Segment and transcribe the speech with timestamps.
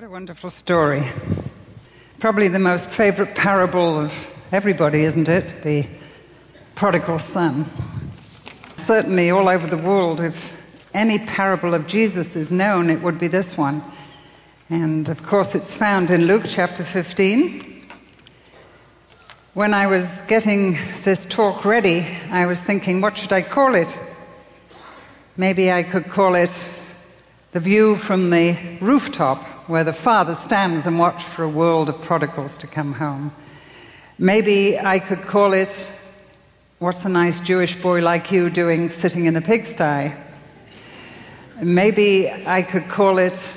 [0.00, 1.06] What a wonderful story.
[2.20, 5.62] Probably the most favorite parable of everybody, isn't it?
[5.62, 5.86] The
[6.74, 7.66] prodigal son.
[8.76, 10.56] Certainly, all over the world, if
[10.94, 13.84] any parable of Jesus is known, it would be this one.
[14.70, 17.86] And of course, it's found in Luke chapter 15.
[19.52, 24.00] When I was getting this talk ready, I was thinking, what should I call it?
[25.36, 26.64] Maybe I could call it
[27.52, 32.00] The View from the Rooftop where the father stands and watches for a world of
[32.00, 33.32] prodigals to come home.
[34.18, 35.88] Maybe I could call it,
[36.78, 40.14] What's a nice Jewish boy like you doing sitting in the pigsty?
[41.60, 43.52] Maybe I could call it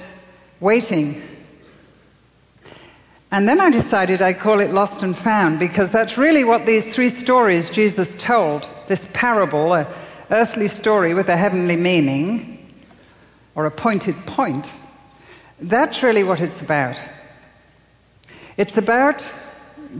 [0.59, 1.21] Waiting.
[3.31, 6.91] And then I decided I'd call it Lost and Found because that's really what these
[6.95, 9.85] three stories Jesus told this parable, an
[10.31, 12.52] earthly story with a heavenly meaning,
[13.55, 14.71] or a pointed point
[15.63, 17.01] that's really what it's about.
[18.57, 19.33] It's about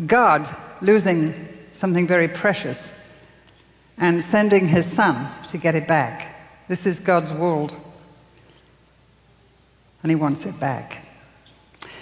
[0.06, 0.48] God
[0.82, 2.94] losing something very precious
[3.98, 6.36] and sending his son to get it back.
[6.68, 7.76] This is God's world.
[10.02, 11.06] And he wants it back.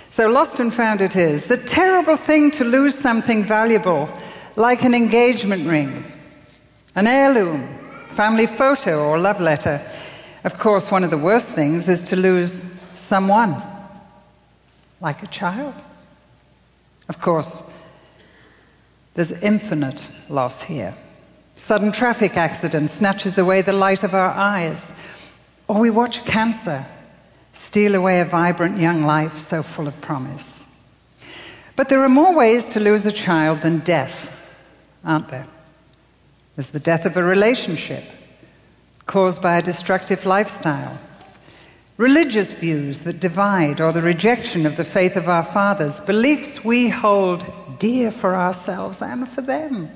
[0.09, 1.51] So, lost and found it is.
[1.51, 4.09] It's a terrible thing to lose something valuable,
[4.55, 6.03] like an engagement ring,
[6.95, 7.67] an heirloom,
[8.09, 9.79] family photo, or love letter.
[10.43, 12.51] Of course, one of the worst things is to lose
[12.93, 13.61] someone,
[14.99, 15.75] like a child.
[17.07, 17.69] Of course,
[19.13, 20.95] there's infinite loss here.
[21.55, 24.95] Sudden traffic accident snatches away the light of our eyes,
[25.67, 26.85] or we watch cancer
[27.53, 30.65] steal away a vibrant young life so full of promise.
[31.75, 34.57] But there are more ways to lose a child than death,
[35.03, 35.47] aren't there?
[36.55, 38.05] There's the death of a relationship
[39.05, 40.97] caused by a destructive lifestyle
[42.01, 46.89] religious views that divide, or the rejection of the faith of our fathers, beliefs we
[46.89, 47.45] hold
[47.77, 49.87] dear for ourselves and for them.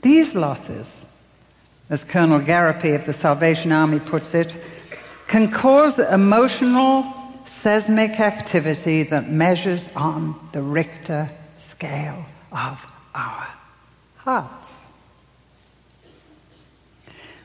[0.00, 1.04] These losses,
[1.90, 4.56] as Colonel Garapi of the Salvation Army puts it,
[5.26, 7.04] can cause emotional
[7.44, 11.28] seismic activity that measures on the Richter
[11.58, 12.82] scale of
[13.14, 13.48] our
[14.16, 14.86] hearts.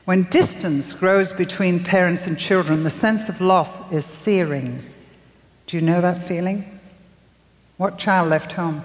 [0.06, 4.84] When distance grows between parents and children, the sense of loss is searing.
[5.66, 6.78] Do you know that feeling?
[7.76, 8.84] What child left home?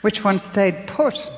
[0.00, 1.28] Which one stayed put?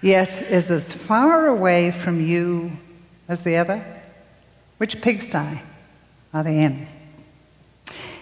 [0.00, 2.78] Yet is as far away from you
[3.26, 3.84] as the other?
[4.78, 5.62] Which pigsty
[6.32, 6.86] are they in?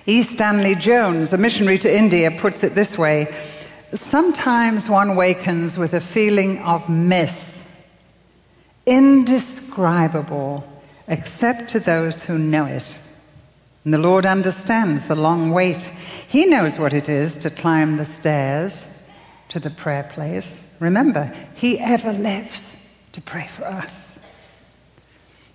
[0.07, 0.23] E.
[0.23, 3.37] Stanley Jones, a missionary to India, puts it this way
[3.93, 7.58] Sometimes one wakens with a feeling of miss
[8.89, 10.67] indescribable
[11.07, 12.99] except to those who know it.
[13.85, 15.83] And the Lord understands the long wait.
[16.27, 18.89] He knows what it is to climb the stairs
[19.51, 20.67] to the prayer place.
[20.81, 22.77] Remember, He ever lives
[23.13, 24.21] to pray for us.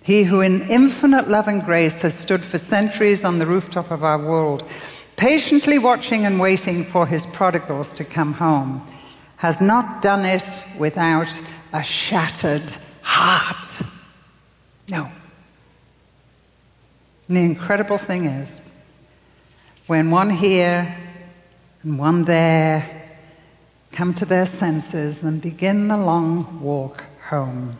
[0.02, 4.04] He who, in infinite love and grace, has stood for centuries on the rooftop of
[4.04, 4.68] our world,
[5.16, 8.86] patiently watching and waiting for His prodigals to come home,
[9.36, 11.42] has not done it without
[11.72, 13.80] a shattered heart.
[14.88, 15.10] No.
[17.28, 18.60] And the incredible thing is,
[19.86, 20.96] when one here
[21.82, 23.02] and one there
[23.92, 27.76] come to their senses and begin the long walk home,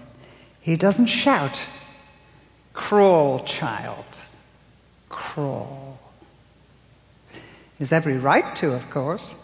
[0.61, 1.67] he doesn't shout,
[2.73, 4.21] Crawl, child,
[5.09, 5.99] crawl.
[7.79, 9.37] He's every right to, of course.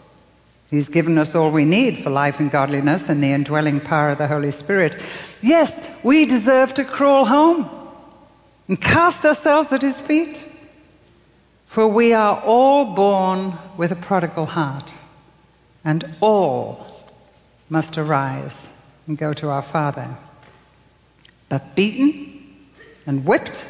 [0.71, 4.17] He's given us all we need for life and godliness and the indwelling power of
[4.17, 4.99] the Holy Spirit.
[5.41, 7.69] Yes, we deserve to crawl home
[8.69, 10.47] and cast ourselves at His feet.
[11.65, 14.93] For we are all born with a prodigal heart,
[15.83, 16.85] and all
[17.69, 18.73] must arise
[19.07, 20.17] and go to our Father.
[21.49, 22.67] But beaten
[23.05, 23.67] and whipped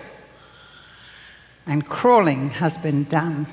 [1.66, 3.47] and crawling has been done.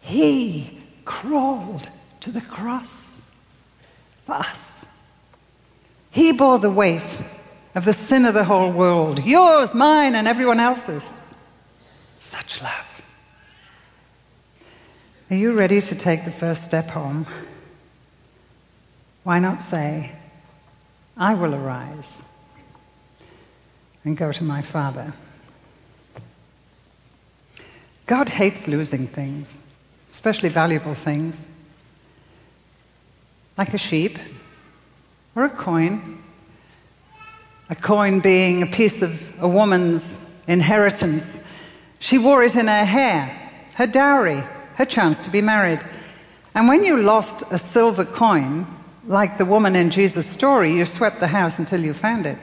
[0.00, 1.88] He crawled
[2.24, 3.20] to the cross
[4.24, 4.86] for us.
[6.10, 7.22] He bore the weight
[7.74, 11.20] of the sin of the whole world yours, mine, and everyone else's.
[12.18, 13.02] Such love.
[15.30, 17.26] Are you ready to take the first step home?
[19.24, 20.12] Why not say,
[21.18, 22.24] I will arise
[24.02, 25.12] and go to my Father?
[28.06, 29.60] God hates losing things,
[30.10, 31.48] especially valuable things
[33.56, 34.18] like a sheep
[35.34, 36.22] or a coin.
[37.70, 41.42] A coin being a piece of a woman's inheritance.
[41.98, 44.42] She wore it in her hair, her dowry,
[44.74, 45.80] her chance to be married.
[46.54, 48.66] And when you lost a silver coin,
[49.06, 52.38] like the woman in Jesus' story, you swept the house until you found it.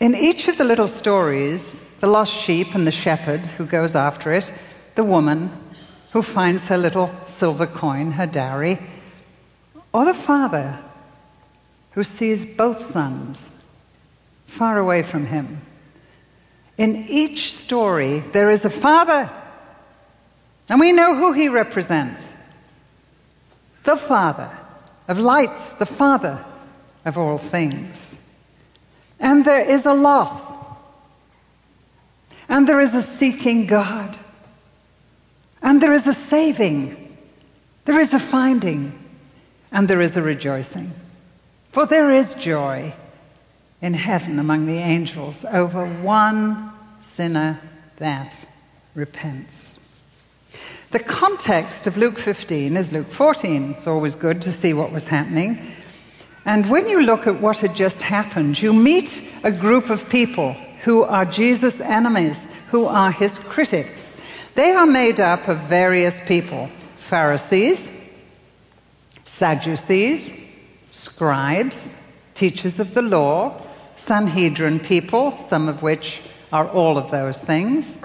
[0.00, 4.32] In each of the little stories, the lost sheep and the shepherd who goes after
[4.32, 4.52] it,
[4.94, 5.50] the woman
[6.12, 8.78] who finds her little silver coin, her dowry,
[9.92, 10.78] or the father
[11.92, 13.54] who sees both sons
[14.46, 15.60] far away from him.
[16.76, 19.30] In each story, there is a father,
[20.68, 22.36] and we know who he represents.
[23.84, 24.50] The Father
[25.08, 26.44] of lights, the Father
[27.04, 28.20] of all things.
[29.18, 30.52] And there is a loss,
[32.48, 34.16] and there is a seeking God,
[35.62, 37.16] and there is a saving,
[37.84, 38.99] there is a finding,
[39.72, 40.92] and there is a rejoicing.
[41.72, 42.92] For there is joy
[43.80, 47.60] in heaven among the angels over one sinner
[47.96, 48.46] that
[48.94, 49.78] repents.
[50.90, 53.70] The context of Luke 15 is Luke 14.
[53.70, 55.74] It's always good to see what was happening.
[56.44, 60.54] And when you look at what had just happened, you meet a group of people
[60.82, 64.16] who are Jesus' enemies, who are his critics.
[64.54, 67.99] They are made up of various people Pharisees,
[69.40, 70.34] Sadducees,
[70.90, 71.94] scribes,
[72.34, 73.58] teachers of the law,
[73.96, 76.20] Sanhedrin people, some of which
[76.52, 78.02] are all of those things,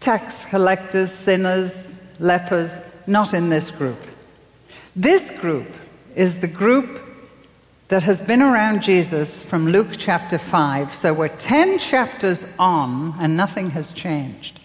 [0.00, 3.98] tax collectors, sinners, lepers, not in this group.
[4.96, 5.68] This group
[6.16, 7.02] is the group
[7.88, 10.94] that has been around Jesus from Luke chapter 5.
[10.94, 14.58] So we're 10 chapters on and nothing has changed.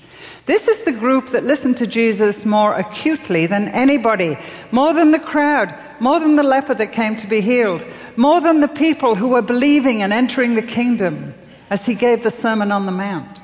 [0.45, 4.37] This is the group that listened to Jesus more acutely than anybody,
[4.71, 7.87] more than the crowd, more than the leper that came to be healed,
[8.17, 11.33] more than the people who were believing and entering the kingdom
[11.69, 13.41] as he gave the Sermon on the Mount.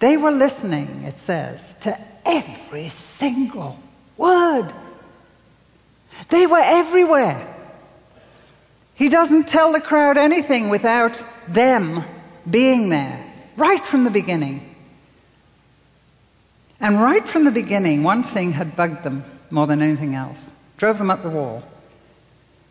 [0.00, 3.78] They were listening, it says, to every single
[4.16, 4.72] word.
[6.28, 7.54] They were everywhere.
[8.94, 12.02] He doesn't tell the crowd anything without them
[12.50, 13.24] being there,
[13.56, 14.75] right from the beginning.
[16.80, 20.98] And right from the beginning, one thing had bugged them more than anything else, drove
[20.98, 21.62] them up the wall.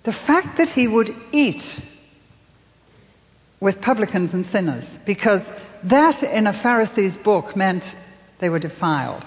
[0.03, 1.79] The fact that he would eat
[3.59, 5.51] with publicans and sinners, because
[5.83, 7.95] that in a Pharisee's book meant
[8.39, 9.25] they were defiled.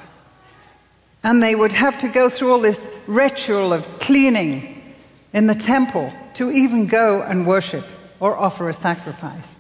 [1.25, 4.95] And they would have to go through all this ritual of cleaning
[5.33, 7.85] in the temple to even go and worship
[8.21, 9.59] or offer a sacrifice.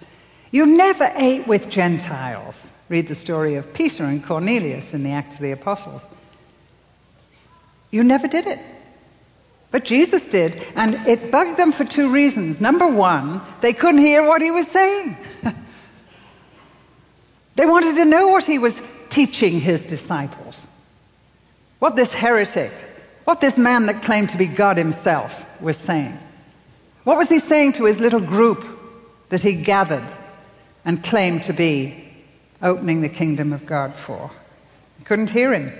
[0.50, 2.73] You never ate with Gentiles.
[2.89, 6.09] Read the story of Peter and Cornelius in the Acts of the Apostles.
[7.91, 8.59] You never did it.
[9.71, 12.61] But Jesus did, and it bugged them for two reasons.
[12.61, 15.17] Number one, they couldn't hear what he was saying.
[17.55, 18.81] they wanted to know what he was
[19.11, 20.67] teaching his disciples.
[21.81, 22.73] What this heretic,
[23.25, 26.19] what this man that claimed to be God himself was saying.
[27.05, 28.65] What was he saying to his little group
[29.29, 30.11] that he gathered
[30.84, 32.04] and claim to be
[32.62, 34.30] opening the kingdom of God for.
[35.04, 35.72] Couldn't hear him.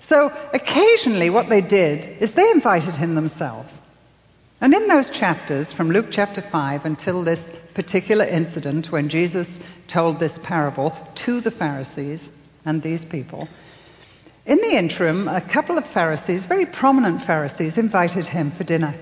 [0.00, 3.80] So occasionally, what they did is they invited him themselves.
[4.60, 10.18] And in those chapters, from Luke chapter 5 until this particular incident when Jesus told
[10.18, 12.32] this parable to the Pharisees
[12.64, 13.48] and these people,
[14.46, 18.94] in the interim, a couple of Pharisees, very prominent Pharisees, invited him for dinner.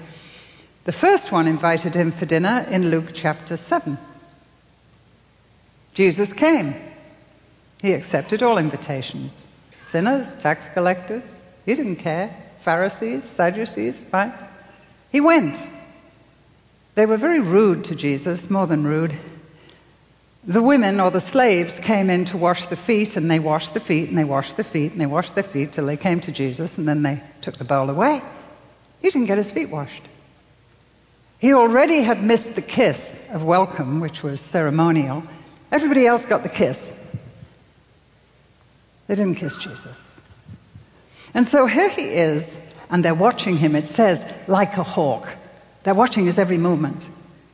[0.84, 3.98] The first one invited him for dinner in Luke chapter 7.
[5.94, 6.74] Jesus came.
[7.80, 9.46] He accepted all invitations
[9.80, 11.36] sinners, tax collectors.
[11.66, 12.34] He didn't care.
[12.58, 14.32] Pharisees, Sadducees, fine.
[15.12, 15.60] He went.
[16.94, 19.16] They were very rude to Jesus, more than rude.
[20.42, 23.80] The women or the slaves came in to wash the feet, and they washed the
[23.80, 26.32] feet, and they washed the feet, and they washed their feet till they came to
[26.32, 28.20] Jesus, and then they took the bowl away.
[29.00, 30.02] He didn't get his feet washed.
[31.38, 35.22] He already had missed the kiss of welcome, which was ceremonial,
[35.75, 36.95] Everybody else got the kiss.
[39.09, 40.21] They didn't kiss Jesus.
[41.35, 45.35] And so here he is, and they're watching him, it says, like a hawk.
[45.83, 47.09] They're watching his every movement.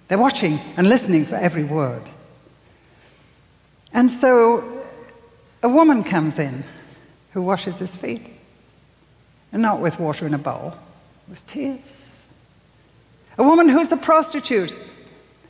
[0.08, 2.02] They're watching and listening for every word.
[3.94, 4.82] And so
[5.62, 6.62] a woman comes in
[7.32, 8.28] who washes his feet.
[9.50, 10.74] And not with water in a bowl,
[11.26, 12.28] with tears.
[13.38, 14.76] A woman who's a prostitute.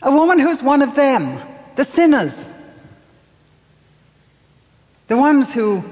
[0.02, 1.40] A woman who's one of them,
[1.74, 2.52] the sinners.
[5.10, 5.82] The ones who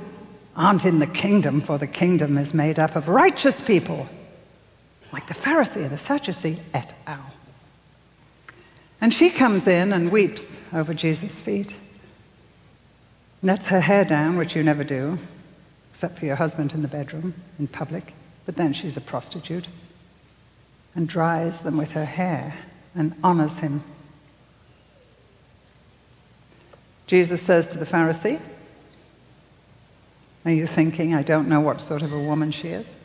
[0.54, 4.08] aren't in the kingdom, for the kingdom is made up of righteous people,
[5.12, 7.34] like the Pharisee, and the Sadducee, et al.
[9.00, 11.76] And she comes in and weeps over Jesus' feet.
[13.42, 15.18] lets her hair down, which you never do,
[15.90, 18.14] except for your husband in the bedroom, in public,
[18.46, 19.66] but then she's a prostitute,
[20.94, 22.54] and dries them with her hair
[22.94, 23.82] and honors him.
[27.08, 28.40] Jesus says to the Pharisee,
[30.48, 32.96] Are you thinking, I don't know what sort of a woman she is?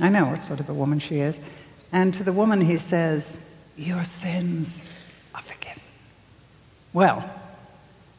[0.00, 1.42] I know what sort of a woman she is.
[1.92, 4.80] And to the woman, he says, Your sins
[5.34, 5.82] are forgiven.
[6.94, 7.22] Well,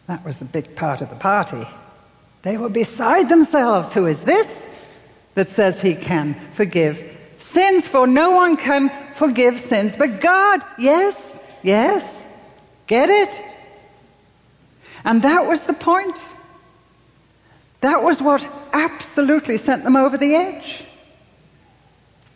[0.06, 1.68] that was the big part of the party.
[2.44, 3.92] They were beside themselves.
[3.96, 4.86] Who is this
[5.34, 7.88] that says he can forgive sins?
[7.88, 10.62] For no one can forgive sins but God.
[10.78, 12.30] Yes, yes.
[12.86, 13.42] Get it?
[15.04, 16.24] And that was the point.
[17.86, 20.86] That was what absolutely sent them over the edge.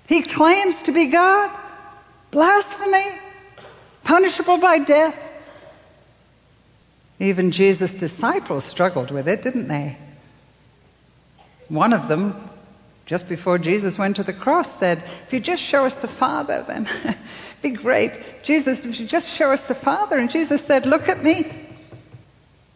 [0.07, 1.49] He claims to be God.
[2.29, 3.17] Blasphemy,
[4.03, 5.19] punishable by death.
[7.17, 9.97] Even Jesus' disciples struggled with it, didn't they?
[11.67, 12.35] One of them,
[13.07, 16.63] just before Jesus went to the cross, said, If you just show us the Father,
[16.67, 16.87] then
[17.63, 18.21] be great.
[18.43, 20.19] Jesus, if you just show us the Father.
[20.19, 21.68] And Jesus said, Look at me.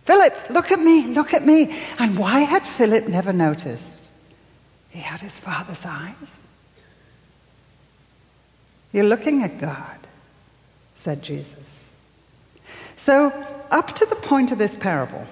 [0.06, 1.74] Philip, look at me, look at me.
[1.98, 4.12] And why had Philip never noticed?
[4.90, 6.46] He had his Father's eyes.
[8.92, 9.98] You're looking at God,
[10.94, 11.94] said Jesus.
[12.96, 13.32] So,
[13.72, 15.26] up to the point of this parable,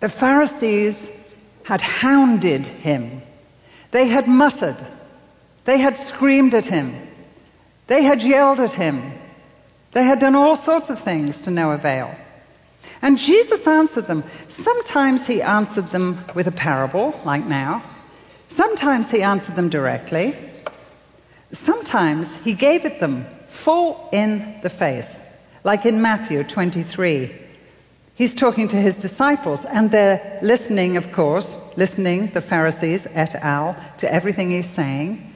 [0.00, 1.10] the Pharisees
[1.64, 3.22] had hounded him.
[3.90, 4.82] They had muttered.
[5.64, 6.94] They had screamed at him.
[7.88, 9.12] They had yelled at him.
[9.92, 12.14] They had done all sorts of things to no avail.
[13.02, 14.24] And Jesus answered them.
[14.48, 17.82] Sometimes he answered them with a parable, like now.
[18.48, 20.34] Sometimes he answered them directly.
[21.52, 25.28] Sometimes he gave it them full in the face,
[25.64, 27.34] like in Matthew 23.
[28.14, 33.76] He's talking to his disciples, and they're listening, of course, listening, the Pharisees et al.,
[33.98, 35.27] to everything he's saying.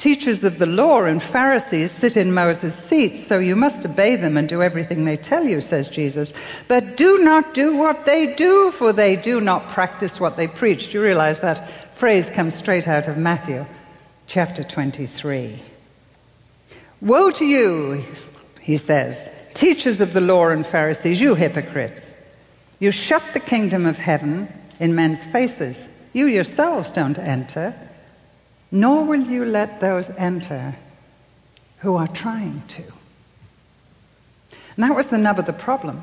[0.00, 4.38] Teachers of the law and Pharisees sit in Moses' seat, so you must obey them
[4.38, 6.32] and do everything they tell you, says Jesus.
[6.68, 10.86] But do not do what they do, for they do not practice what they preach.
[10.86, 13.66] Do you realize that phrase comes straight out of Matthew
[14.26, 15.60] chapter 23?
[17.02, 18.02] Woe to you,
[18.62, 22.16] he says, teachers of the law and Pharisees, you hypocrites!
[22.78, 25.90] You shut the kingdom of heaven in men's faces.
[26.14, 27.74] You yourselves don't enter
[28.70, 30.76] nor will you let those enter
[31.78, 32.82] who are trying to.
[34.76, 36.00] And that was the nub of the problem.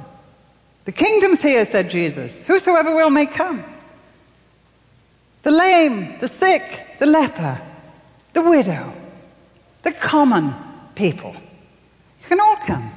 [0.86, 2.46] The kingdom's here, said Jesus.
[2.46, 3.64] Whosoever will may come.
[5.44, 7.62] The lame, the sick, the leper,
[8.34, 8.94] the widow,
[9.84, 10.54] the common
[10.96, 11.34] people.
[12.22, 12.92] You can all come.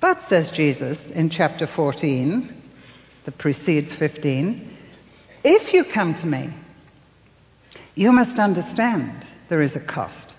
[0.00, 2.62] But, says Jesus in chapter 14,
[3.24, 4.76] that precedes 15,
[5.44, 6.50] if you come to me
[7.94, 10.34] you must understand there is a cost.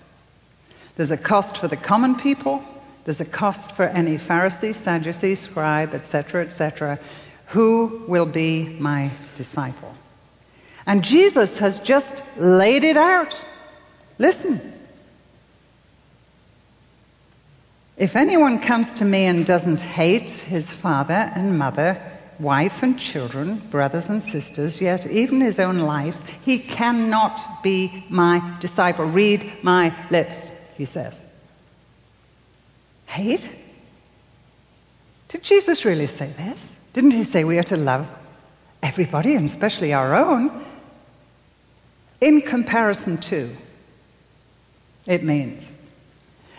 [0.96, 2.62] There's a cost for the common people,
[3.04, 6.98] there's a cost for any Pharisee, Sadducee, scribe, etc., etc.,
[7.48, 9.94] who will be my disciple.
[10.86, 13.44] And Jesus has just laid it out.
[14.18, 14.60] Listen.
[17.96, 22.00] If anyone comes to me and doesn't hate his father and mother,
[22.38, 28.56] wife and children, brothers and sisters, yet even his own life, he cannot be my
[28.60, 29.04] disciple.
[29.04, 31.24] Read my lips, he says.
[33.06, 33.56] Hate?
[35.28, 36.78] Did Jesus really say this?
[36.92, 38.08] Didn't he say we are to love
[38.82, 40.64] everybody, and especially our own?
[42.20, 43.54] In comparison to,
[45.06, 45.76] it means,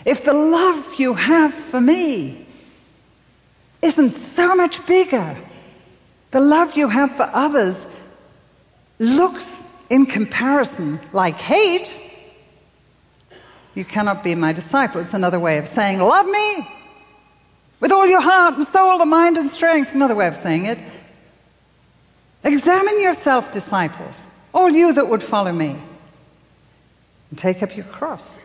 [0.05, 2.46] if the love you have for me
[3.82, 5.36] isn't so much bigger
[6.32, 7.89] the love you have for others
[9.00, 12.01] looks, in comparison, like hate.
[13.74, 15.01] You cannot be my disciple.
[15.01, 16.67] It's another way of saying, Love me
[17.79, 19.94] with all your heart and soul and mind and strength.
[19.96, 20.79] Another way of saying it.
[22.44, 25.82] Examine yourself, disciples, all you that would follow me,
[27.29, 28.39] and take up your cross.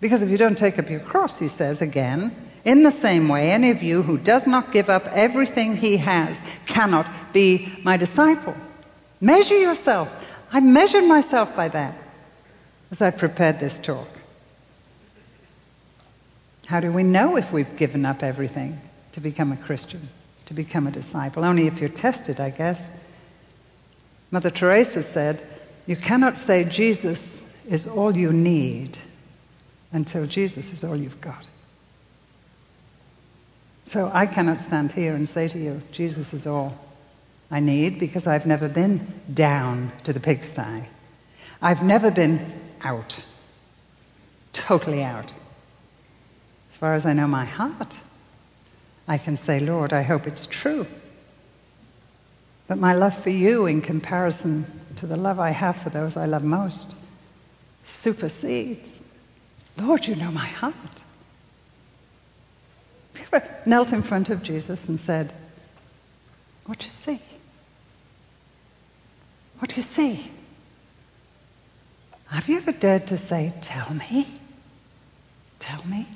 [0.00, 2.34] Because if you don't take up your cross, he says again,
[2.68, 6.42] in the same way, any of you who does not give up everything he has
[6.66, 8.54] cannot be my disciple.
[9.22, 10.12] Measure yourself.
[10.52, 11.94] I measured myself by that
[12.90, 14.06] as I prepared this talk.
[16.66, 18.78] How do we know if we've given up everything
[19.12, 20.06] to become a Christian,
[20.44, 21.46] to become a disciple?
[21.46, 22.90] Only if you're tested, I guess.
[24.30, 25.42] Mother Teresa said,
[25.86, 28.98] You cannot say Jesus is all you need
[29.90, 31.47] until Jesus is all you've got.
[33.88, 36.76] So I cannot stand here and say to you, Jesus is all
[37.50, 39.00] I need because I've never been
[39.32, 40.84] down to the pigsty.
[41.62, 42.52] I've never been
[42.82, 43.24] out,
[44.52, 45.32] totally out.
[46.68, 47.98] As far as I know my heart,
[49.08, 50.86] I can say, Lord, I hope it's true.
[52.66, 54.66] But my love for you, in comparison
[54.96, 56.94] to the love I have for those I love most,
[57.84, 59.02] supersedes.
[59.78, 60.74] Lord, you know my heart.
[63.66, 65.32] Knelt in front of Jesus and said,
[66.66, 67.20] What do you see?
[69.58, 70.30] What do you see?
[72.28, 74.26] Have you ever dared to say, Tell me?
[75.58, 76.06] Tell me?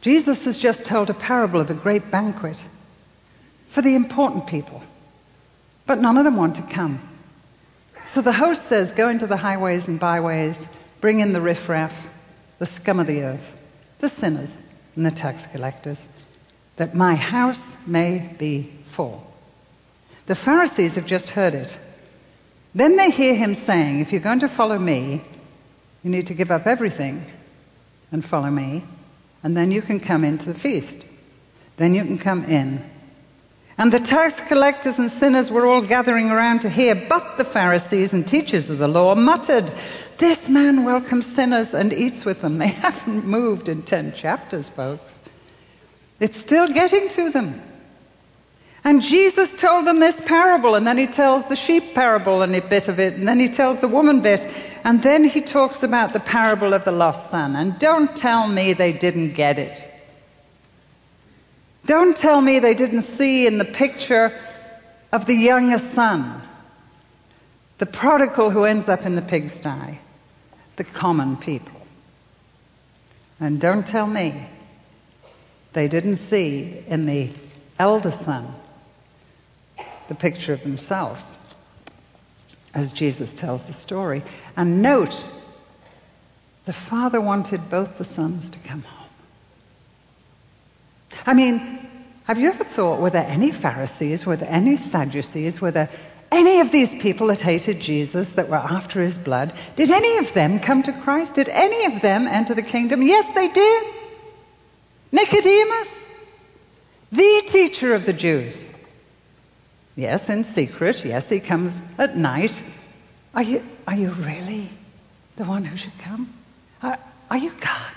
[0.00, 2.64] Jesus has just told a parable of a great banquet
[3.68, 4.82] for the important people,
[5.86, 7.00] but none of them want to come.
[8.04, 10.68] So the host says, Go into the highways and byways,
[11.00, 12.08] bring in the riffraff,
[12.58, 13.56] the scum of the earth,
[13.98, 14.60] the sinners,
[15.00, 16.10] and the tax collectors,
[16.76, 19.26] that my house may be full.
[20.26, 21.78] The Pharisees have just heard it.
[22.74, 25.22] Then they hear him saying, If you're going to follow me,
[26.02, 27.24] you need to give up everything
[28.12, 28.84] and follow me,
[29.42, 31.06] and then you can come into the feast.
[31.78, 32.84] Then you can come in.
[33.78, 38.12] And the tax collectors and sinners were all gathering around to hear, but the Pharisees
[38.12, 39.72] and teachers of the law muttered,
[40.20, 42.58] This man welcomes sinners and eats with them.
[42.58, 45.22] They haven't moved in 10 chapters, folks.
[46.20, 47.62] It's still getting to them.
[48.84, 52.60] And Jesus told them this parable, and then he tells the sheep parable and a
[52.60, 54.46] bit of it, and then he tells the woman bit,
[54.84, 57.56] and then he talks about the parable of the lost son.
[57.56, 59.88] And don't tell me they didn't get it.
[61.86, 64.38] Don't tell me they didn't see in the picture
[65.12, 66.42] of the younger son,
[67.78, 69.98] the prodigal who ends up in the pigsty,
[70.80, 71.78] the common people.
[73.38, 74.46] And don't tell me
[75.74, 77.30] they didn't see in the
[77.78, 78.54] elder son
[80.08, 81.54] the picture of themselves
[82.72, 84.22] as Jesus tells the story.
[84.56, 85.26] And note,
[86.64, 89.10] the father wanted both the sons to come home.
[91.26, 91.90] I mean,
[92.24, 95.90] have you ever thought, were there any Pharisees, were there any Sadducees, were there
[96.32, 99.52] any of these people that hated Jesus, that were after his blood?
[99.76, 101.34] Did any of them come to Christ?
[101.34, 103.02] Did any of them enter the kingdom?
[103.02, 103.84] Yes, they did.
[105.12, 106.14] Nicodemus,
[107.10, 108.68] the teacher of the Jews.
[109.96, 111.04] Yes, in secret.
[111.04, 112.62] Yes, he comes at night.
[113.34, 114.70] Are you, are you really
[115.36, 116.32] the one who should come?
[116.82, 117.92] Are, are you God?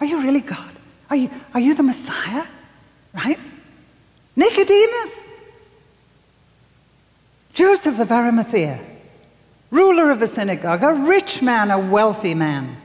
[0.00, 0.70] Are you really God?
[1.10, 2.44] Are you, are you the Messiah?
[3.12, 3.38] Right?
[4.36, 5.32] Nicodemus.
[7.58, 8.78] Joseph of Arimathea,
[9.72, 12.76] ruler of a synagogue, a rich man, a wealthy man.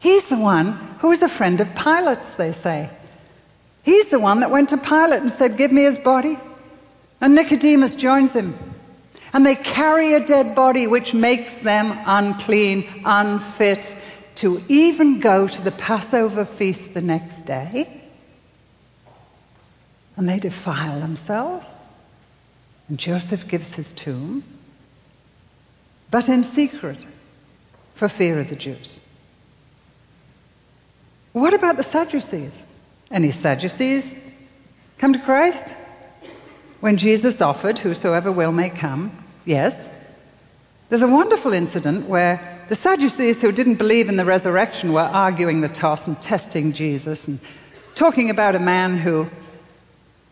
[0.00, 2.88] He's the one who was a friend of Pilate's, they say.
[3.82, 6.38] He's the one that went to Pilate and said, Give me his body.
[7.20, 8.54] And Nicodemus joins him.
[9.34, 13.94] And they carry a dead body, which makes them unclean, unfit
[14.36, 18.00] to even go to the Passover feast the next day.
[20.16, 21.87] And they defile themselves.
[22.88, 24.44] And Joseph gives his tomb,
[26.10, 27.06] but in secret,
[27.94, 29.00] for fear of the Jews.
[31.32, 32.66] What about the Sadducees?
[33.10, 34.14] Any Sadducees
[34.98, 35.74] come to Christ?
[36.80, 39.10] when Jesus offered, Whosoever will may come,
[39.44, 39.94] yes.
[40.88, 45.60] There's a wonderful incident where the Sadducees who didn't believe in the resurrection were arguing
[45.60, 47.40] the toss and testing Jesus and
[47.94, 49.28] talking about a man who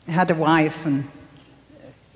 [0.07, 1.09] had a wife and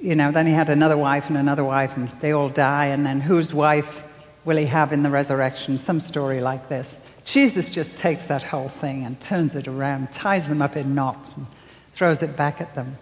[0.01, 3.05] you know, then he had another wife and another wife, and they all die, and
[3.05, 4.05] then whose wife
[4.45, 5.77] will he have in the resurrection?
[5.77, 7.01] Some story like this.
[7.25, 11.37] Jesus just takes that whole thing and turns it around, ties them up in knots,
[11.37, 11.47] and
[11.93, 12.97] throws it back at them.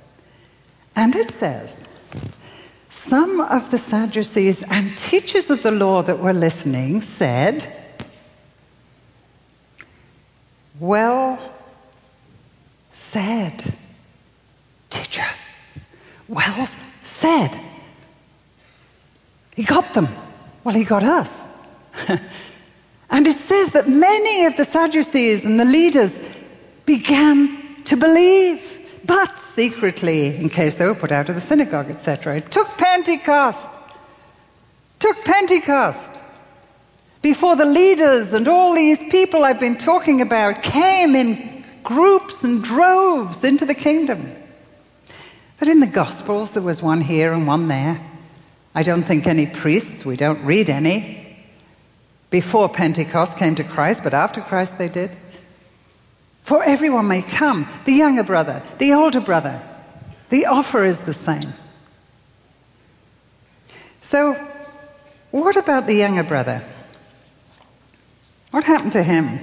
[0.96, 1.80] And it says,
[2.88, 7.74] some of the Sadducees and teachers of the law that were listening said,
[10.80, 11.38] Well
[12.92, 13.74] said,
[14.90, 15.26] teacher.
[16.28, 16.66] Well
[17.18, 17.58] said.
[19.56, 20.08] He got them.
[20.62, 21.48] Well, he got us.
[23.10, 26.20] and it says that many of the Sadducees and the leaders
[26.86, 32.36] began to believe but secretly, in case they were put out of the synagogue, etc.
[32.36, 33.72] It took Pentecost.
[34.98, 36.20] Took Pentecost.
[37.22, 42.62] Before the leaders and all these people I've been talking about came in groups and
[42.62, 44.30] droves into the kingdom.
[45.58, 48.00] But in the Gospels, there was one here and one there.
[48.74, 51.36] I don't think any priests, we don't read any,
[52.30, 55.10] before Pentecost came to Christ, but after Christ they did.
[56.42, 59.60] For everyone may come the younger brother, the older brother.
[60.30, 61.52] The offer is the same.
[64.00, 64.34] So,
[65.30, 66.62] what about the younger brother?
[68.50, 69.40] What happened to him?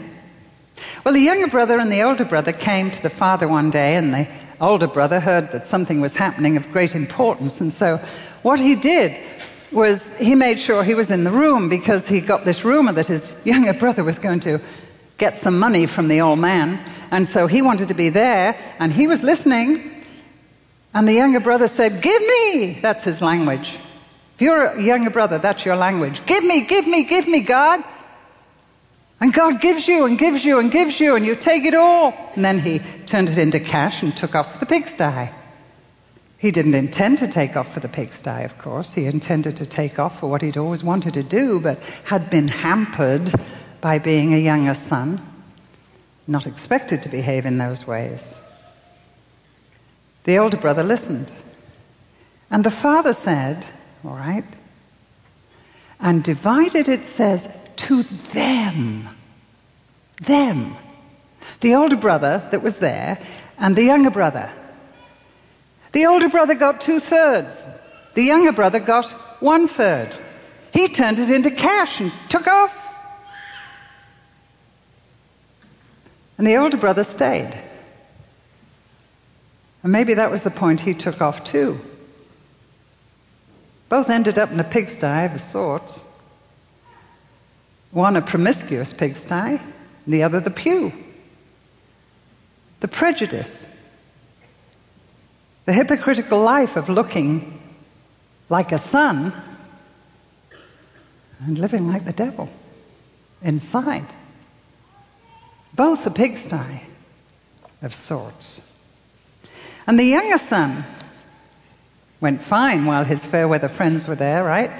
[1.03, 4.13] Well, the younger brother and the older brother came to the father one day, and
[4.13, 4.27] the
[4.61, 7.61] older brother heard that something was happening of great importance.
[7.61, 7.97] And so,
[8.41, 9.17] what he did
[9.71, 13.07] was he made sure he was in the room because he got this rumor that
[13.07, 14.61] his younger brother was going to
[15.17, 16.79] get some money from the old man.
[17.11, 20.03] And so he wanted to be there, and he was listening.
[20.93, 22.79] And the younger brother said, Give me!
[22.81, 23.77] That's his language.
[24.35, 26.25] If you're a younger brother, that's your language.
[26.25, 27.83] Give me, give me, give me, God.
[29.19, 32.13] And God gives you and gives you and gives you, and you take it all.
[32.35, 35.29] And then he turned it into cash and took off for the pigsty.
[36.37, 38.93] He didn't intend to take off for the pigsty, of course.
[38.93, 42.49] He intended to take off for what he'd always wanted to do, but had been
[42.49, 43.33] hampered
[43.79, 45.25] by being a younger son,
[46.27, 48.41] not expected to behave in those ways.
[50.25, 51.31] The older brother listened.
[52.51, 53.65] And the father said,
[54.03, 54.45] All right,
[55.99, 57.47] and divided, it says,
[57.85, 58.01] to
[58.33, 59.07] them.
[60.21, 60.75] Them.
[61.61, 63.19] The older brother that was there
[63.59, 64.51] and the younger brother.
[65.91, 67.67] The older brother got two thirds.
[68.15, 70.15] The younger brother got one third.
[70.73, 72.81] He turned it into cash and took off.
[76.39, 77.53] And the older brother stayed.
[79.83, 81.79] And maybe that was the point he took off too.
[83.89, 86.03] Both ended up in a pigsty of sorts.
[87.95, 89.61] One a promiscuous pigsty,
[90.05, 90.91] the other the pew.
[92.81, 93.65] The prejudice,
[95.63, 97.57] the hypocritical life of looking
[98.49, 99.33] like a son
[101.39, 102.49] and living like the devil
[103.41, 104.07] inside.
[105.73, 106.81] Both a pigsty
[107.81, 108.59] of sorts.
[109.87, 110.83] And the younger son
[112.19, 114.71] went fine while his fair weather friends were there, right?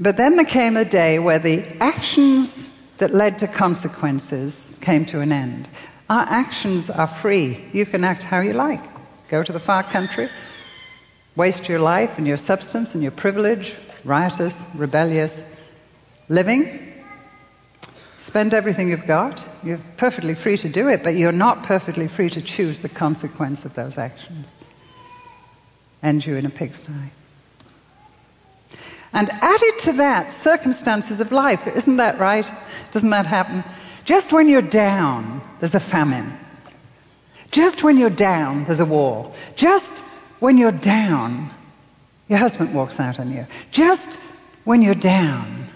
[0.00, 5.20] But then there came a day where the actions that led to consequences came to
[5.20, 5.68] an end.
[6.08, 7.64] Our actions are free.
[7.72, 8.80] You can act how you like.
[9.28, 10.28] Go to the far country,
[11.36, 15.44] waste your life and your substance and your privilege, riotous, rebellious
[16.28, 16.94] living,
[18.16, 19.46] spend everything you've got.
[19.62, 23.64] You're perfectly free to do it, but you're not perfectly free to choose the consequence
[23.64, 24.54] of those actions.
[26.02, 26.92] End you in a pigsty.
[29.12, 31.66] And added to that, circumstances of life.
[31.66, 32.50] Isn't that right?
[32.90, 33.64] Doesn't that happen?
[34.04, 36.38] Just when you're down, there's a famine.
[37.50, 39.32] Just when you're down, there's a war.
[39.56, 39.98] Just
[40.40, 41.50] when you're down,
[42.28, 43.46] your husband walks out on you.
[43.70, 44.14] Just
[44.64, 45.68] when you're down,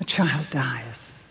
[0.00, 1.24] a child dies.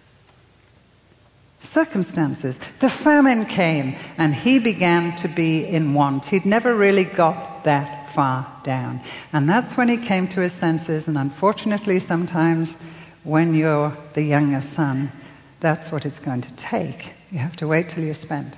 [1.60, 2.60] Circumstances.
[2.80, 6.26] The famine came, and he began to be in want.
[6.26, 9.02] He'd never really got that far down.
[9.34, 12.78] And that's when he came to his senses, and unfortunately, sometimes
[13.24, 15.12] when you're the younger son,
[15.60, 17.14] that's what it's going to take.
[17.32, 18.58] You have to wait till you're spent,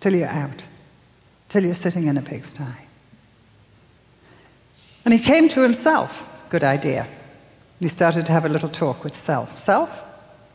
[0.00, 0.64] till you're out,
[1.48, 2.64] till you're sitting in a pigsty.
[5.04, 6.44] And he came to himself.
[6.48, 7.06] Good idea.
[7.80, 9.58] He started to have a little talk with self.
[9.58, 9.90] Self,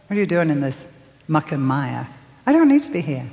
[0.07, 0.87] what are you doing in this
[1.27, 2.07] muck and mire?
[2.45, 3.29] I don't need to be here.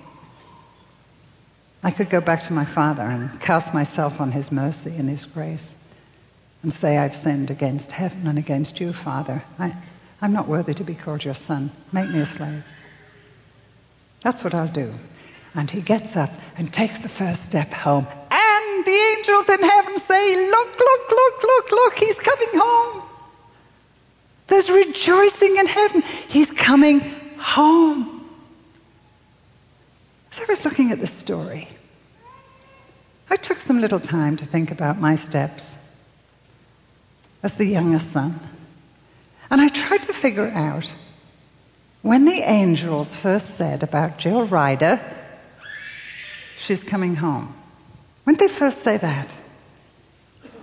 [1.85, 5.27] I could go back to my Father and cast myself on His mercy and His
[5.27, 5.77] grace
[6.62, 9.44] and say, I've sinned against heaven and against you, Father.
[9.59, 9.77] I,
[10.23, 11.70] I'm not worthy to be called your son.
[11.92, 12.64] Make me a slave.
[14.23, 14.94] That's what I'll do.
[15.55, 18.07] And he gets up and takes the first step home.
[18.31, 23.03] And the angels in heaven say, Look, look, look, look, look, he's coming home.
[24.47, 26.03] There's rejoicing in heaven.
[26.29, 27.01] He's coming
[27.37, 28.13] home.
[30.35, 31.68] As I was looking at the story,
[33.31, 35.79] I took some little time to think about my steps
[37.44, 38.40] as the youngest son.
[39.49, 40.97] And I tried to figure out
[42.03, 45.01] when the angels first said about Jill Ryder,
[46.59, 47.55] she's coming home.
[48.25, 49.33] When they first say that?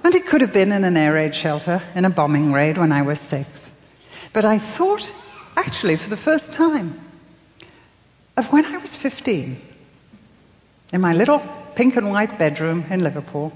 [0.03, 2.91] And it could have been in an air raid shelter, in a bombing raid when
[2.91, 3.73] I was six.
[4.33, 5.13] But I thought,
[5.55, 6.99] actually, for the first time,
[8.41, 9.61] of when I was 15
[10.91, 11.39] in my little
[11.75, 13.53] pink and white bedroom in Liverpool.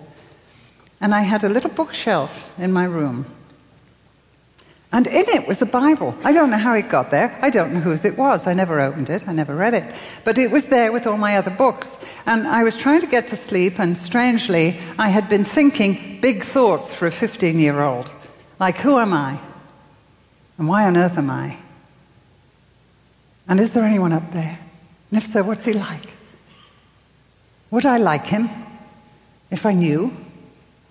[1.01, 3.25] And I had a little bookshelf in my room.
[4.91, 6.15] And in it was a Bible.
[6.23, 7.35] I don't know how it got there.
[7.41, 8.45] I don't know whose it was.
[8.45, 9.27] I never opened it.
[9.27, 9.95] I never read it.
[10.23, 11.99] But it was there with all my other books.
[12.27, 16.43] And I was trying to get to sleep, and strangely, I had been thinking big
[16.43, 18.13] thoughts for a 15 year old.
[18.59, 19.39] Like, who am I?
[20.57, 21.57] And why on earth am I?
[23.47, 24.59] And is there anyone up there?
[25.15, 26.09] And if so, what's he like?
[27.71, 28.49] Would I like him
[29.49, 30.11] if I knew?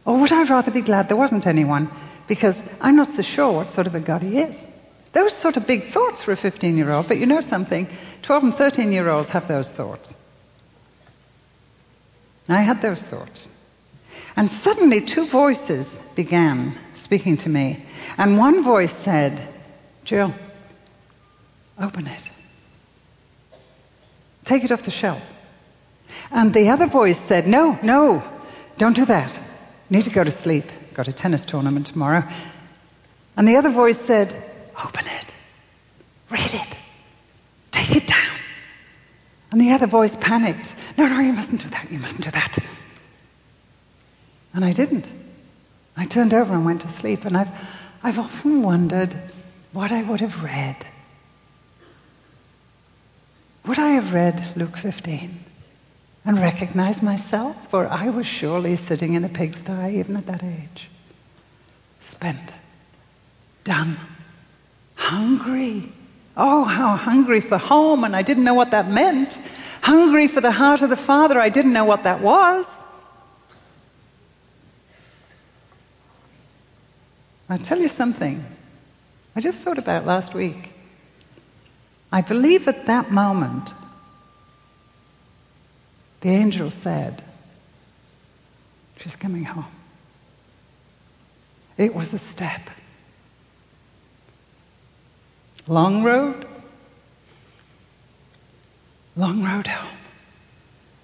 [0.06, 1.90] Or would I rather be glad there wasn't anyone
[2.26, 4.66] because I'm not so sure what sort of a God he is?
[5.12, 7.87] Those sort of big thoughts for a 15 year old, but you know something?
[8.22, 10.14] 12 and 13 year olds have those thoughts.
[12.48, 13.50] I had those thoughts.
[14.37, 17.84] And suddenly, two voices began speaking to me.
[18.16, 19.38] And one voice said,
[20.06, 20.32] Jill,
[21.78, 22.30] open it.
[24.44, 25.33] Take it off the shelf.
[26.30, 28.22] And the other voice said, No, no,
[28.76, 29.38] don't do that.
[29.90, 30.64] Need to go to sleep.
[30.94, 32.24] Got a tennis tournament tomorrow.
[33.37, 34.35] And the other voice said,
[34.85, 35.35] Open it.
[36.30, 36.76] Read it.
[37.70, 38.38] Take it down.
[39.50, 40.74] And the other voice panicked.
[40.98, 41.90] No, no, you mustn't do that.
[41.90, 42.59] You mustn't do that.
[44.52, 45.09] And I didn't.
[45.96, 47.24] I turned over and went to sleep.
[47.24, 47.50] And I've,
[48.02, 49.14] I've often wondered
[49.72, 50.76] what I would have read.
[53.66, 55.42] Would I have read Luke 15
[56.27, 57.70] and recognized myself?
[57.70, 60.90] For I was surely sitting in a pigsty even at that age.
[61.98, 62.53] Spent,
[63.64, 63.96] done,
[64.96, 65.92] hungry.
[66.37, 69.38] Oh, how hungry for home, and I didn't know what that meant.
[69.81, 72.85] Hungry for the heart of the Father, I didn't know what that was.
[77.48, 78.44] I'll tell you something.
[79.35, 80.73] I just thought about last week.
[82.14, 83.74] I believe at that moment,
[86.20, 87.20] the angel said,
[88.96, 89.66] She's coming home.
[91.77, 92.61] It was a step.
[95.66, 96.46] Long road,
[99.16, 99.98] long road home.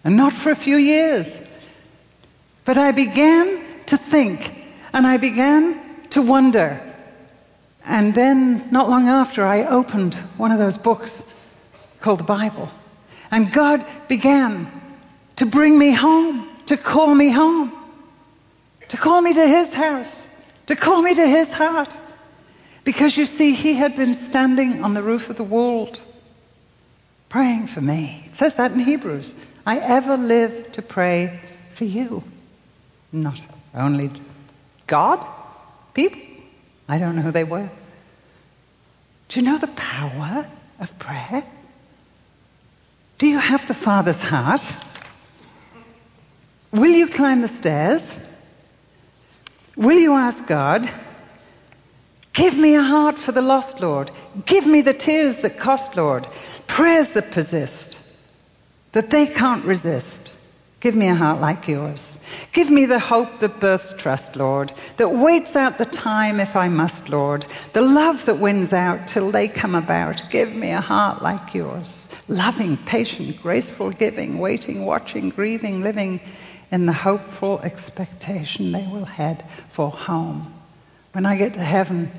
[0.05, 1.43] And not for a few years.
[2.65, 4.55] But I began to think
[4.93, 6.90] and I began to wonder.
[7.91, 11.25] And then, not long after, I opened one of those books
[12.01, 12.71] called the Bible.
[13.33, 14.71] And God began
[15.35, 17.73] to bring me home, to call me home,
[18.91, 20.29] to call me to His house,
[20.67, 21.99] to call me to His heart.
[22.85, 26.01] Because you see, He had been standing on the roof of the world
[27.29, 28.23] praying for me.
[28.27, 29.35] It says that in Hebrews.
[29.67, 31.41] I ever live to pray
[31.73, 32.23] for you.
[33.11, 34.13] Not only
[34.87, 35.27] God,
[35.93, 36.21] people.
[36.89, 37.69] I don't know who they were.
[39.31, 40.47] Do you know the power
[40.79, 41.45] of prayer?
[43.17, 44.61] Do you have the Father's heart?
[46.73, 48.13] Will you climb the stairs?
[49.77, 50.91] Will you ask God,
[52.33, 54.11] Give me a heart for the lost, Lord.
[54.47, 56.27] Give me the tears that cost, Lord.
[56.67, 57.99] Prayers that persist,
[58.93, 60.33] that they can't resist.
[60.81, 62.19] Give me a heart like yours.
[62.53, 66.69] Give me the hope that births trust, Lord, that waits out the time if I
[66.69, 70.25] must, Lord, the love that wins out till they come about.
[70.31, 76.19] Give me a heart like yours, loving, patient, graceful, giving, waiting, watching, grieving, living
[76.71, 80.55] in the hopeful expectation they will head for home.
[81.13, 82.11] When I get to heaven,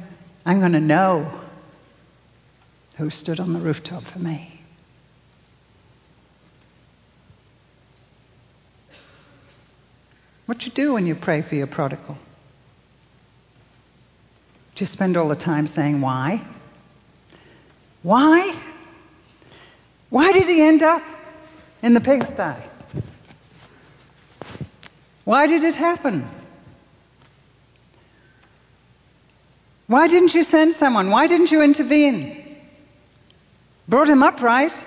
[0.45, 1.32] I'm going to know
[2.97, 4.61] who stood on the rooftop for me.
[10.52, 12.18] What you do when you pray for your prodigal?
[14.76, 16.44] Do you spend all the time saying, Why?
[18.04, 18.54] Why?
[20.10, 21.04] Why did he end up
[21.82, 22.54] in the pigsty?
[25.24, 26.28] Why did it happen?
[29.88, 31.12] Why didn't you send someone?
[31.12, 32.58] Why didn't you intervene?
[33.88, 34.86] Brought him up right.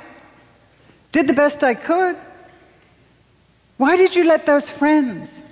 [1.11, 2.19] Did the best I could.
[3.79, 5.47] Why did you let those friends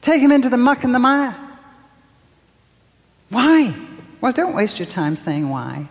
[0.00, 1.36] Take him into the muck and the mire.
[3.28, 3.74] Why?
[4.20, 5.88] Well, don't waste your time saying why.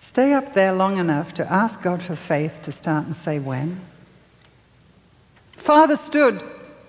[0.00, 3.80] Stay up there long enough to ask God for faith to start and say when.
[5.52, 6.42] Father stood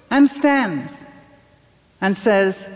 [0.09, 1.05] and stands
[2.01, 2.69] and says,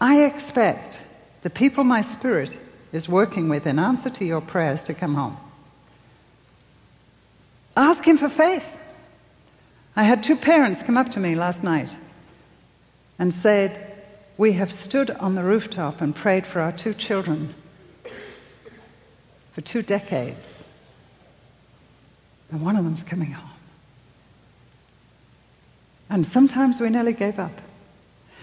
[0.00, 1.04] I expect
[1.42, 2.58] the people my spirit
[2.92, 5.36] is working with in answer to your prayers to come home.
[7.76, 8.76] Ask him for faith.
[9.94, 11.96] I had two parents come up to me last night
[13.18, 13.94] and said,
[14.36, 17.54] We have stood on the rooftop and prayed for our two children
[19.52, 20.64] for two decades,
[22.52, 23.50] and one of them's coming home.
[26.08, 27.60] And sometimes we nearly gave up.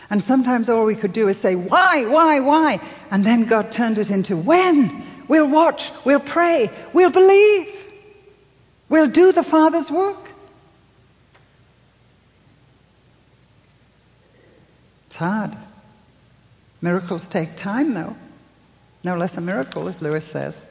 [0.09, 2.81] And sometimes all we could do is say, Why, why, why?
[3.11, 5.03] And then God turned it into, When?
[5.29, 7.87] We'll watch, we'll pray, we'll believe,
[8.89, 10.24] we'll do the Father's work.
[15.15, 15.55] It's hard.
[16.81, 18.17] Miracles take time, though.
[19.01, 20.65] No less a miracle, as Lewis says.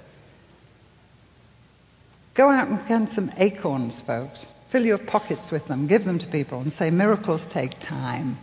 [2.34, 4.52] Go out and get some acorns, folks.
[4.68, 8.36] Fill your pockets with them, give them to people, and say, Miracles take time.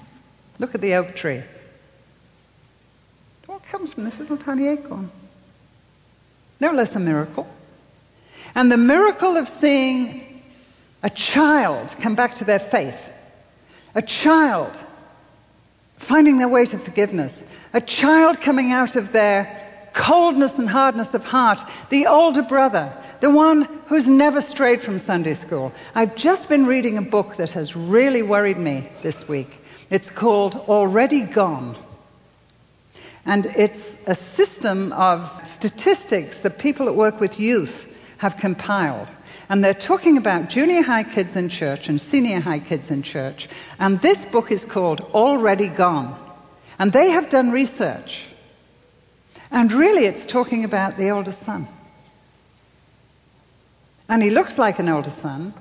[0.57, 1.43] Look at the oak tree.
[3.45, 5.11] What comes from this little tiny acorn?
[6.59, 7.47] No less a miracle.
[8.55, 10.41] And the miracle of seeing
[11.03, 13.11] a child come back to their faith,
[13.93, 14.83] a child
[16.01, 21.23] finding their way to forgiveness, a child coming out of their coldness and hardness of
[21.23, 25.71] heart, the older brother, the one who's never strayed from Sunday school.
[25.93, 29.59] I've just been reading a book that has really worried me this week.
[29.91, 31.77] It's called Already Gone.
[33.23, 37.87] And it's a system of statistics that people that work with youth
[38.17, 39.13] have compiled.
[39.51, 43.49] And they're talking about junior high kids in church and senior high kids in church.
[43.79, 46.17] And this book is called Already Gone.
[46.79, 48.27] And they have done research.
[49.51, 51.67] And really, it's talking about the older son.
[54.07, 55.53] And he looks like an older son.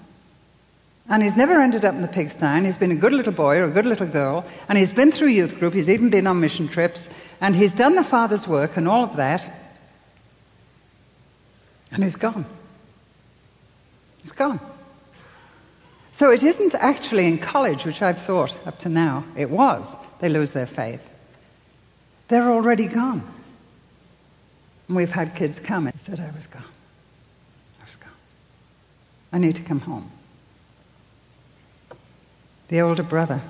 [1.08, 2.46] And he's never ended up in the pigsty.
[2.46, 4.44] And he's been a good little boy or a good little girl.
[4.68, 5.74] And he's been through youth group.
[5.74, 7.10] He's even been on mission trips.
[7.40, 9.52] And he's done the father's work and all of that.
[11.90, 12.46] And he's gone.
[14.22, 14.60] It's gone.
[16.12, 19.96] So it isn't actually in college, which I've thought up to now it was.
[20.18, 21.06] They lose their faith.
[22.28, 23.26] They're already gone.
[24.88, 26.62] And we've had kids come and said, I was gone.
[27.80, 28.10] I was gone.
[29.32, 30.10] I need to come home.
[32.68, 33.40] The older brother.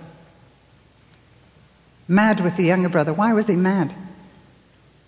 [2.09, 3.12] Mad with the younger brother.
[3.12, 3.94] Why was he mad?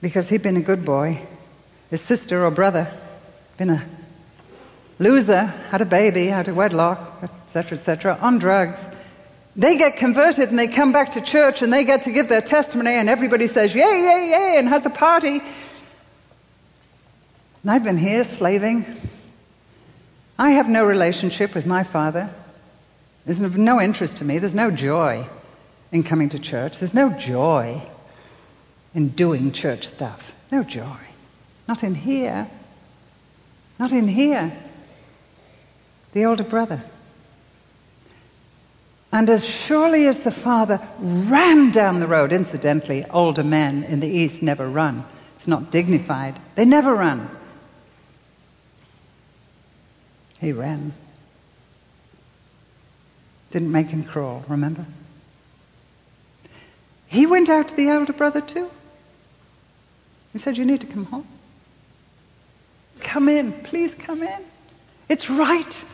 [0.00, 1.22] Because he'd been a good boy.
[1.90, 2.92] His sister or brother,
[3.56, 3.86] been a
[5.02, 8.90] loser, had a baby, had a wedlock, etc., etc., on drugs.
[9.54, 12.40] They get converted and they come back to church and they get to give their
[12.40, 15.40] testimony, and everybody says, Yay, yay, yay, and has a party.
[17.62, 18.86] And I've been here slaving.
[20.38, 22.30] I have no relationship with my father.
[23.26, 24.38] There's no interest to me.
[24.38, 25.26] There's no joy
[25.92, 26.78] in coming to church.
[26.78, 27.82] There's no joy
[28.94, 30.34] in doing church stuff.
[30.50, 30.96] No joy.
[31.68, 32.48] Not in here.
[33.78, 34.52] Not in here
[36.12, 36.82] the older brother.
[39.12, 44.08] And as surely as the father ran down the road, incidentally, older men in the
[44.08, 45.04] East never run.
[45.36, 46.38] It's not dignified.
[46.54, 47.28] They never run.
[50.40, 50.94] He ran.
[53.50, 54.86] Didn't make him crawl, remember?
[57.06, 58.70] He went out to the elder brother too.
[60.32, 61.26] He said, You need to come home.
[63.00, 64.40] Come in, please come in.
[65.08, 65.84] It's right.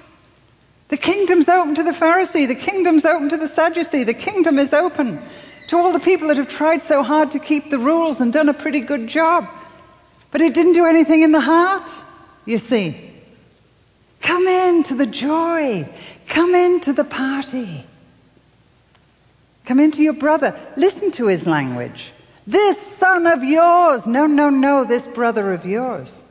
[0.88, 4.72] The kingdom's open to the Pharisee, the kingdom's open to the Sadducee, the kingdom is
[4.72, 5.20] open
[5.68, 8.48] to all the people that have tried so hard to keep the rules and done
[8.48, 9.48] a pretty good job.
[10.30, 11.90] But it didn't do anything in the heart,
[12.46, 13.10] you see.
[14.20, 15.88] Come in to the joy,
[16.26, 17.84] come into the party.
[19.68, 20.58] Come into your brother.
[20.78, 22.12] Listen to his language.
[22.46, 24.06] This son of yours.
[24.06, 26.22] No, no, no, this brother of yours.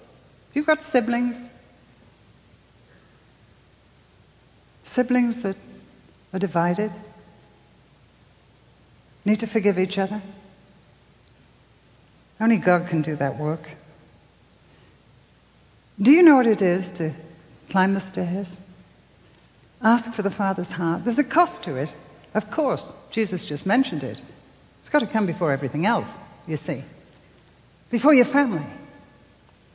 [0.55, 1.47] You've got siblings.
[4.87, 5.57] Siblings that
[6.33, 6.91] are divided
[9.25, 10.21] need to forgive each other.
[12.39, 13.71] Only God can do that work.
[16.01, 17.11] Do you know what it is to
[17.69, 18.61] climb the stairs?
[19.81, 21.03] Ask for the Father's heart.
[21.03, 21.93] There's a cost to it,
[22.33, 22.93] of course.
[23.11, 24.21] Jesus just mentioned it.
[24.79, 26.81] It's got to come before everything else, you see.
[27.89, 28.65] Before your family,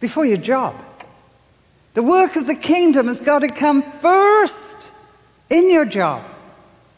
[0.00, 0.74] before your job.
[1.92, 4.81] The work of the kingdom has got to come first
[5.52, 6.24] in your job,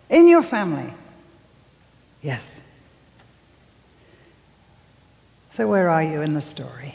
[0.08, 0.88] in your family.
[2.22, 2.62] Yes.
[5.50, 6.94] So, where are you in the story?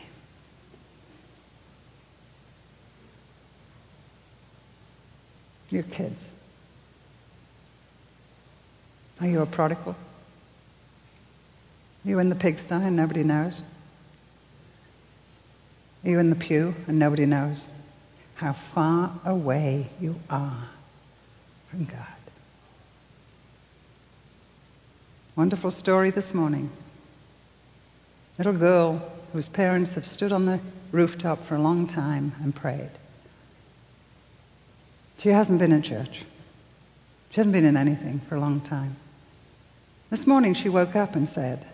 [5.69, 6.33] Your kids.
[9.19, 9.97] Are you a prodigal?
[12.05, 13.61] Are you in the pigsty and nobody knows?
[16.05, 17.67] Are you in the pew and nobody knows
[18.35, 20.69] how far away you are
[21.69, 22.05] from God.
[25.35, 26.69] Wonderful story this morning.
[28.37, 29.01] Little girl
[29.33, 30.59] whose parents have stood on the
[30.91, 32.89] rooftop for a long time and prayed.
[35.19, 36.25] She hasn't been in church.
[37.29, 38.95] She hasn't been in anything for a long time.
[40.09, 41.67] This morning she woke up and said,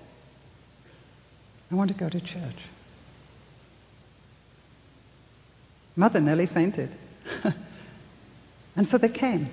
[1.71, 2.67] I want to go to church.
[5.95, 6.89] Mother nearly fainted.
[8.75, 9.49] and so they came.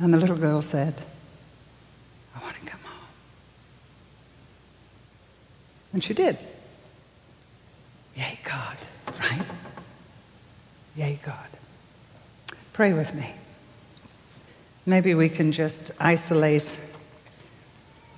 [0.00, 0.94] And the little girl said,
[2.34, 3.08] I want to come home.
[5.92, 6.38] And she did.
[8.16, 8.78] Yay, God,
[9.20, 9.44] right?
[10.96, 11.48] Yea, God.
[12.72, 13.34] Pray with me.
[14.86, 16.78] Maybe we can just isolate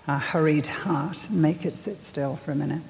[0.06, 2.82] our hurried heart and make it sit still for a minute.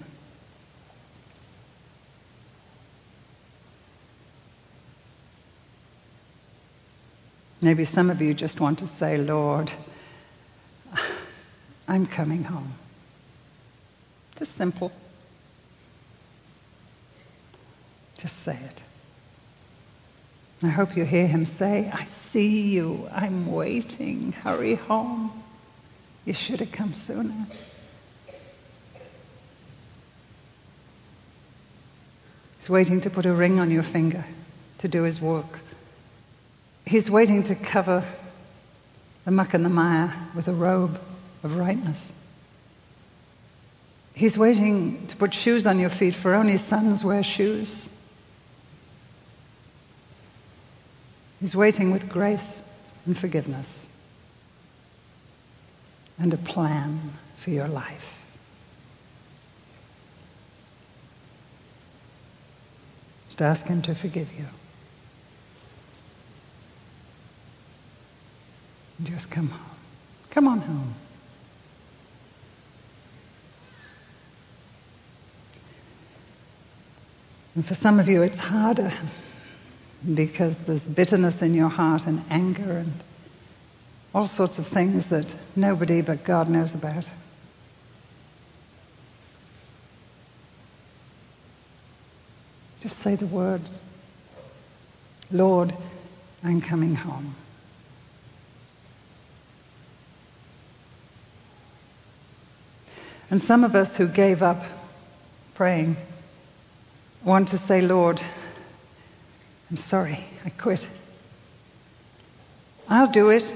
[7.63, 9.73] Maybe some of you just want to say, Lord,
[11.87, 12.73] I'm coming home.
[14.37, 14.91] Just simple.
[18.19, 18.83] Just say it.
[20.65, 25.43] I hope you hear him say, I see you, I'm waiting, hurry home.
[26.25, 27.47] You should have come sooner.
[32.57, 34.25] He's waiting to put a ring on your finger
[34.79, 35.61] to do his work.
[36.93, 38.05] He's waiting to cover
[39.25, 41.01] the muck and the mire with a robe
[41.43, 42.13] of rightness.
[44.13, 47.89] He's waiting to put shoes on your feet, for only sons wear shoes.
[51.41, 52.63] He's waiting with grace
[53.07, 53.89] and forgiveness
[56.19, 57.01] and a plan
[57.39, 58.23] for your life.
[63.29, 64.45] Just ask Him to forgive you.
[69.05, 69.77] Just come home.
[70.31, 70.95] Come on home.
[77.55, 78.93] And for some of you, it's harder
[80.15, 82.93] because there's bitterness in your heart and anger and
[84.15, 87.09] all sorts of things that nobody but God knows about.
[92.81, 93.81] Just say the words
[95.31, 95.73] Lord,
[96.45, 97.35] I'm coming home.
[103.33, 104.63] And some of us who gave up
[105.55, 105.97] praying
[107.25, 108.21] want to say, Lord,
[109.71, 110.87] I'm sorry, I quit.
[112.91, 113.55] I'll do it,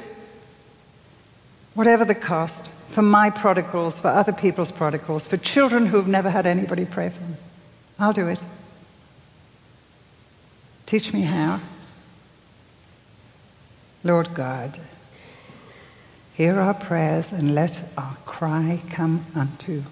[1.74, 6.46] whatever the cost, for my prodigals, for other people's prodigals, for children who've never had
[6.46, 7.36] anybody pray for them.
[7.98, 8.42] I'll do it.
[10.86, 11.60] Teach me how.
[14.02, 14.78] Lord God,
[16.36, 19.82] hear our prayers and let our cry come unto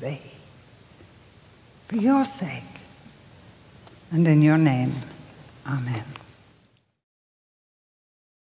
[0.00, 0.20] thee.
[1.88, 2.62] For your sake
[4.12, 4.92] and in your name.
[5.66, 6.04] Amen.